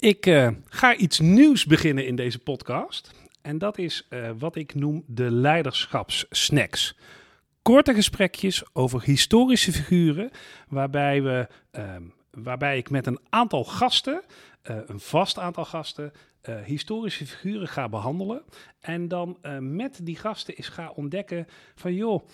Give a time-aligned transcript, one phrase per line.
[0.00, 3.10] Ik uh, ga iets nieuws beginnen in deze podcast.
[3.42, 6.96] En dat is uh, wat ik noem de leiderschapssnacks.
[7.62, 10.30] Korte gesprekjes over historische figuren,
[10.68, 11.84] waarbij, we, uh,
[12.30, 14.22] waarbij ik met een aantal gasten,
[14.70, 16.12] uh, een vast aantal gasten,
[16.64, 18.42] historische figuren ga behandelen.
[18.80, 22.28] En dan met die gasten is ga ontdekken van joh,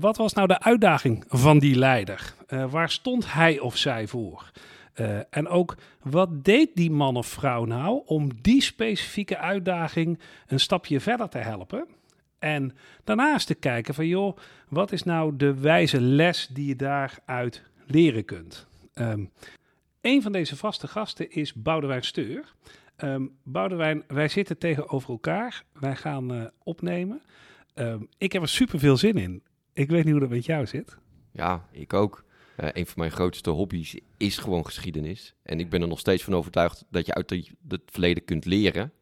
[0.00, 2.34] wat was nou de uitdaging van die leider?
[2.70, 4.50] waar stond hij of zij voor?
[4.94, 10.60] Uh, en ook wat deed die man of vrouw nou om die specifieke uitdaging een
[10.60, 11.86] stapje verder te helpen?
[12.38, 12.72] En
[13.04, 14.36] daarnaast te kijken van joh,
[14.68, 18.66] wat is nou de wijze les die je daaruit leren kunt?
[18.94, 19.30] Um,
[20.00, 22.54] een van deze vaste gasten is Boudewijn Steur.
[22.96, 25.64] Um, Boudewijn, wij zitten tegenover elkaar.
[25.72, 27.22] Wij gaan uh, opnemen.
[27.74, 29.42] Um, ik heb er super veel zin in.
[29.72, 30.96] Ik weet niet hoe dat met jou zit.
[31.30, 32.24] Ja, ik ook.
[32.60, 35.34] Uh, een van mijn grootste hobby's is gewoon geschiedenis.
[35.42, 37.30] En ik ben er nog steeds van overtuigd dat je uit
[37.68, 38.92] het verleden kunt leren.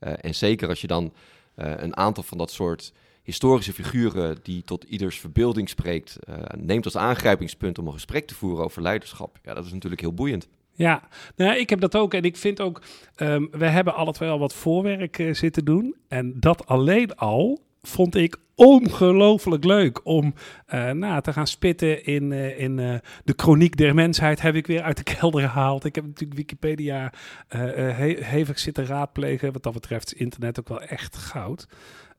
[0.00, 1.12] Uh, en zeker als je dan
[1.56, 6.18] uh, een aantal van dat soort historische figuren die tot ieders verbeelding spreekt,
[6.56, 9.38] neemt als aangrijpingspunt om een gesprek te voeren over leiderschap.
[9.42, 10.48] Ja, dat is natuurlijk heel boeiend.
[10.72, 12.14] Ja, nou, ik heb dat ook.
[12.14, 12.82] En ik vind ook,
[13.16, 15.96] um, we hebben alle twee al wat voorwerk zitten doen.
[16.08, 20.34] En dat alleen al vond ik ongelooflijk leuk om
[20.74, 22.94] uh, nou, te gaan spitten in, uh, in uh,
[23.24, 24.40] de chroniek der mensheid.
[24.40, 25.84] Heb ik weer uit de kelder gehaald.
[25.84, 27.12] Ik heb natuurlijk Wikipedia
[27.48, 29.52] he hevig zitten raadplegen.
[29.52, 31.68] Wat dat betreft is internet ook wel echt goud.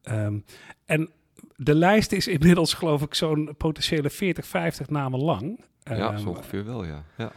[0.09, 0.45] Um,
[0.86, 1.09] en
[1.56, 5.64] de lijst is inmiddels geloof ik zo'n potentiële 40, 50 namen lang.
[5.84, 7.03] Ja, um, zo ongeveer wel, ja.
[7.17, 7.31] ja.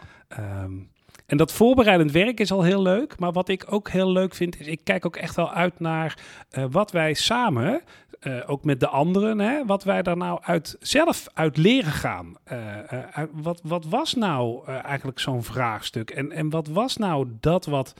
[0.62, 0.90] Um,
[1.26, 3.18] en dat voorbereidend werk is al heel leuk.
[3.18, 6.18] Maar wat ik ook heel leuk vind, is ik kijk ook echt wel uit naar
[6.58, 7.82] uh, wat wij samen,
[8.22, 12.34] uh, ook met de anderen, hè, wat wij daar nou uit, zelf uit leren gaan.
[12.52, 12.78] Uh,
[13.10, 16.10] uit, wat, wat was nou eigenlijk zo'n vraagstuk?
[16.10, 17.94] En, en wat was nou dat wat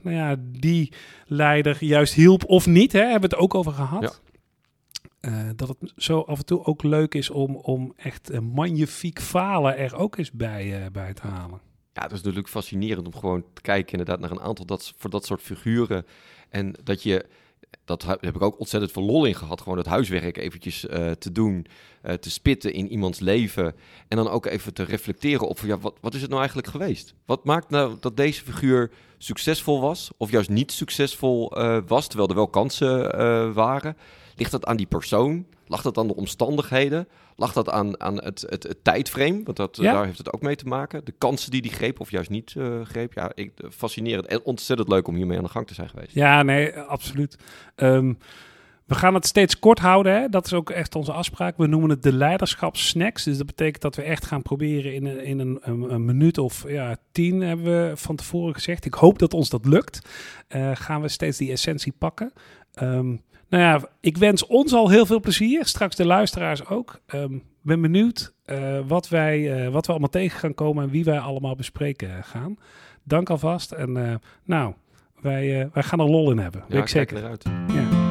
[0.00, 0.92] nou ja, die
[1.26, 2.92] leider juist hielp of niet?
[2.92, 4.20] Hè, hebben we het ook over gehad.
[5.20, 5.52] Ja.
[5.56, 9.96] dat het zo af en toe ook leuk is om, om echt magnifiek falen er
[9.96, 11.71] ook eens bij, bij te halen.
[11.92, 15.10] Ja, het is natuurlijk fascinerend om gewoon te kijken inderdaad naar een aantal dat, voor
[15.10, 16.06] dat soort figuren.
[16.48, 17.26] En dat je,
[17.84, 21.32] dat heb ik ook ontzettend veel lol in gehad, gewoon het huiswerk eventjes uh, te
[21.32, 21.66] doen,
[22.02, 23.74] uh, te spitten in iemands leven.
[24.08, 27.14] En dan ook even te reflecteren op, ja, wat, wat is het nou eigenlijk geweest?
[27.26, 32.28] Wat maakt nou dat deze figuur succesvol was of juist niet succesvol uh, was, terwijl
[32.28, 33.96] er wel kansen waren?
[34.42, 35.46] Ligt dat aan die persoon?
[35.66, 37.08] Lag dat aan de omstandigheden?
[37.36, 39.40] Lag dat aan, aan het, het, het tijdframe?
[39.44, 39.92] Want dat, ja.
[39.92, 41.04] daar heeft het ook mee te maken.
[41.04, 43.12] De kansen die die greep of juist niet uh, greep.
[43.12, 46.14] Ja, ik, fascinerend en ontzettend leuk om hiermee aan de gang te zijn geweest.
[46.14, 47.36] Ja, nee, absoluut.
[47.76, 48.18] Um,
[48.86, 50.12] we gaan het steeds kort houden.
[50.12, 50.28] Hè?
[50.28, 51.56] Dat is ook echt onze afspraak.
[51.56, 53.24] We noemen het de leiderschapssnacks.
[53.24, 56.38] Dus dat betekent dat we echt gaan proberen in een, in een, een, een minuut
[56.38, 58.84] of ja, tien, hebben we van tevoren gezegd.
[58.84, 60.08] Ik hoop dat ons dat lukt.
[60.48, 62.32] Uh, gaan we steeds die essentie pakken.
[62.82, 65.66] Um, nou ja, ik wens ons al heel veel plezier.
[65.66, 67.00] Straks de luisteraars ook.
[67.14, 71.04] Um, ben benieuwd uh, wat, wij, uh, wat we allemaal tegen gaan komen en wie
[71.04, 72.58] wij allemaal bespreken gaan.
[73.02, 73.72] Dank alvast.
[73.72, 74.14] En uh,
[74.44, 74.74] nou,
[75.20, 76.64] wij, wij gaan er lol in hebben.
[76.68, 77.16] Ja, ik zeker.
[77.16, 77.44] eruit.
[77.66, 78.01] Ja.